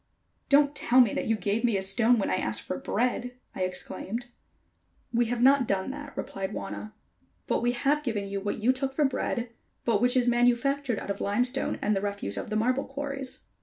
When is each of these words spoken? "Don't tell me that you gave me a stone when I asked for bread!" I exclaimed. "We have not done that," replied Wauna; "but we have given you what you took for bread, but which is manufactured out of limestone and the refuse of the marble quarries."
"Don't 0.49 0.73
tell 0.75 0.99
me 0.99 1.13
that 1.13 1.27
you 1.27 1.35
gave 1.35 1.63
me 1.63 1.77
a 1.77 1.81
stone 1.83 2.17
when 2.17 2.31
I 2.31 2.37
asked 2.37 2.63
for 2.63 2.75
bread!" 2.79 3.35
I 3.53 3.61
exclaimed. 3.61 4.29
"We 5.13 5.25
have 5.27 5.43
not 5.43 5.67
done 5.67 5.91
that," 5.91 6.17
replied 6.17 6.55
Wauna; 6.55 6.93
"but 7.45 7.61
we 7.61 7.73
have 7.73 8.01
given 8.01 8.27
you 8.27 8.41
what 8.41 8.57
you 8.57 8.73
took 8.73 8.93
for 8.95 9.05
bread, 9.05 9.49
but 9.85 10.01
which 10.01 10.17
is 10.17 10.27
manufactured 10.27 10.97
out 10.97 11.11
of 11.11 11.21
limestone 11.21 11.77
and 11.83 11.95
the 11.95 12.01
refuse 12.01 12.35
of 12.35 12.49
the 12.49 12.55
marble 12.55 12.85
quarries." 12.85 13.41